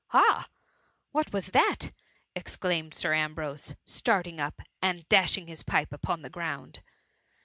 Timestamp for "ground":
6.31-6.81